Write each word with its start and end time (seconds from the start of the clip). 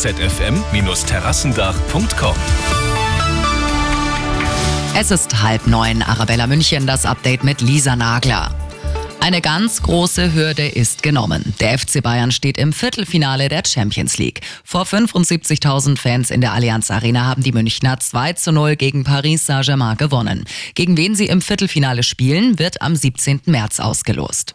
zfm-terrassendach.com. 0.00 2.34
Es 4.96 5.10
ist 5.10 5.42
halb 5.42 5.66
neun, 5.66 6.02
Arabella 6.02 6.46
München, 6.46 6.86
das 6.86 7.04
Update 7.04 7.44
mit 7.44 7.60
Lisa 7.60 7.96
Nagler. 7.96 8.54
Eine 9.20 9.42
ganz 9.42 9.82
große 9.82 10.32
Hürde 10.32 10.66
ist 10.66 11.02
genommen. 11.02 11.52
Der 11.60 11.78
FC 11.78 12.02
Bayern 12.02 12.32
steht 12.32 12.56
im 12.56 12.72
Viertelfinale 12.72 13.50
der 13.50 13.60
Champions 13.66 14.16
League. 14.16 14.40
Vor 14.64 14.84
75.000 14.84 15.98
Fans 15.98 16.30
in 16.30 16.40
der 16.40 16.54
Allianz 16.54 16.90
Arena 16.90 17.26
haben 17.26 17.42
die 17.42 17.52
Münchner 17.52 18.00
2 18.00 18.32
zu 18.32 18.52
0 18.52 18.76
gegen 18.76 19.04
Paris 19.04 19.44
Saint-Germain 19.44 19.98
gewonnen. 19.98 20.46
Gegen 20.74 20.96
wen 20.96 21.14
sie 21.14 21.26
im 21.26 21.42
Viertelfinale 21.42 22.02
spielen, 22.02 22.58
wird 22.58 22.80
am 22.80 22.96
17. 22.96 23.42
März 23.44 23.78
ausgelost. 23.78 24.54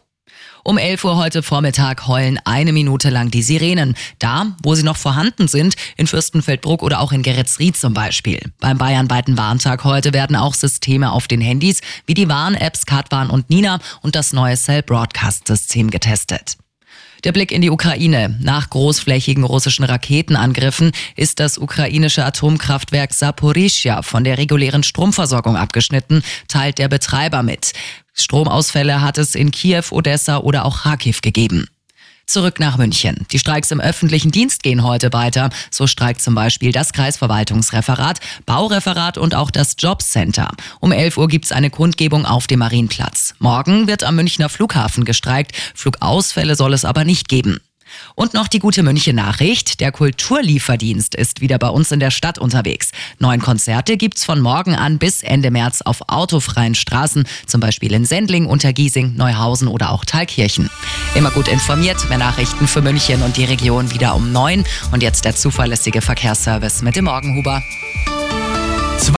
Um 0.64 0.78
11 0.78 1.04
Uhr 1.04 1.18
heute 1.18 1.44
Vormittag 1.44 2.08
heulen 2.08 2.40
eine 2.44 2.74
Minute 2.74 3.10
lang 3.10 3.30
die 3.30 3.44
Sirenen. 3.44 3.96
Da, 4.20 4.56
wo 4.64 4.76
sie 4.76 4.84
noch 4.84 4.98
vorhanden 4.98 5.48
sind, 5.48 5.76
in 5.98 6.08
Fürstenfeldbruck 6.08 6.82
oder 6.82 7.00
auch 7.00 7.12
in 7.12 7.22
Geretsried 7.22 7.78
zum 7.78 7.94
Beispiel. 7.94 8.40
Beim 8.60 8.78
bayernweiten 8.78 9.38
Warntag 9.38 9.84
heute 9.84 10.14
werden 10.14 10.36
auch 10.36 10.54
Systeme 10.54 11.12
auf 11.12 11.28
den 11.28 11.42
Handys 11.42 11.82
wie 12.06 12.14
die 12.14 12.30
Warn-Apps 12.30 12.86
Katwarn 12.86 13.30
und 13.30 13.50
Nina 13.50 13.80
und 14.02 14.16
das 14.16 14.34
neue 14.34 14.58
Cell 14.58 14.82
Broadcast 14.82 15.48
System 15.48 15.90
getestet. 15.92 16.58
Der 17.24 17.32
Blick 17.32 17.52
in 17.52 17.62
die 17.62 17.72
Ukraine. 17.72 18.38
Nach 18.42 18.70
großflächigen 18.70 19.44
russischen 19.44 19.84
Raketenangriffen 19.84 20.92
ist 21.16 21.40
das 21.40 21.58
ukrainische 21.58 22.24
Atomkraftwerk 22.24 23.14
Saporischja 23.14 24.04
von 24.04 24.24
der 24.24 24.38
regulären 24.38 24.84
Stromversorgung 24.84 25.58
abgeschnitten, 25.58 26.24
teilt 26.48 26.78
der 26.78 26.88
Betreiber 26.88 27.42
mit. 27.42 27.74
Stromausfälle 28.14 29.02
hat 29.02 29.18
es 29.18 29.36
in 29.36 29.52
Kiew, 29.52 29.86
Odessa 29.92 30.38
oder 30.38 30.66
auch 30.66 30.84
Kharkiv 30.84 31.22
gegeben. 31.22 31.68
Zurück 32.28 32.60
nach 32.60 32.78
München. 32.78 33.26
Die 33.32 33.40
Streiks 33.40 33.72
im 33.72 33.80
öffentlichen 33.80 34.32
Dienst 34.32 34.64
gehen 34.64 34.84
heute 34.84 35.14
weiter. 35.14 35.50
So 35.70 35.86
streikt 35.86 36.22
zum 36.22 36.34
Beispiel 36.36 36.72
das 36.72 36.92
Kreisverwaltungsreferat, 36.92 38.20
Baureferat 38.46 39.18
und 39.18 39.36
auch 39.36 39.52
das 39.52 39.76
Jobcenter. 39.78 40.50
Um 40.80 40.92
11 40.92 41.18
Uhr 41.18 41.28
gibt 41.28 41.46
es 41.46 41.52
eine 41.52 41.70
Kundgebung 41.70 42.26
auf 42.26 42.48
dem 42.48 42.60
Marienplatz. 42.60 43.36
Morgen 43.40 43.88
wird 43.88 44.04
am 44.04 44.16
Münchner 44.16 44.50
Flughafen 44.50 45.06
gestreikt. 45.06 45.56
Flugausfälle 45.76 46.56
soll 46.56 46.74
es 46.74 46.84
aber 46.84 47.06
nicht 47.06 47.30
geben. 47.30 47.60
Und 48.16 48.34
noch 48.34 48.48
die 48.48 48.60
gute 48.60 48.84
München 48.84 49.16
Nachricht. 49.16 49.80
Der 49.80 49.92
Kulturlieferdienst 49.92 51.16
ist 51.16 51.42
wieder 51.42 51.58
bei 51.58 51.70
uns 51.70 51.92
in 51.92 52.00
der 52.00 52.12
Stadt 52.12 52.38
unterwegs. 52.38 52.92
Neun 53.20 53.42
Konzerte 53.42 53.98
gibt's 53.98 54.26
von 54.26 54.40
morgen 54.40 54.76
an 54.76 54.98
bis 54.98 55.24
Ende 55.24 55.52
März 55.52 55.82
auf 55.82 56.02
autofreien 56.08 56.76
Straßen, 56.76 57.28
zum 57.46 57.62
Beispiel 57.62 57.94
in 57.94 58.06
Sendling, 58.06 58.46
Untergiesing, 58.46 59.16
Neuhausen 59.16 59.68
oder 59.68 59.92
auch 59.92 60.06
Thalkirchen. 60.06 60.70
Immer 61.16 61.32
gut 61.32 61.48
informiert, 61.48 62.10
mehr 62.10 62.18
Nachrichten 62.18 62.68
für 62.68 62.82
München 62.82 63.22
und 63.22 63.38
die 63.38 63.46
Region 63.46 63.94
wieder 63.94 64.16
um 64.16 64.32
neun. 64.32 64.64
Und 64.92 65.04
jetzt 65.04 65.26
der 65.26 65.36
zuverlässige 65.36 66.02
Verkehrsservice 66.02 66.82
mit 66.82 66.96
dem 66.96 67.06
Morgenhuber. 67.06 67.62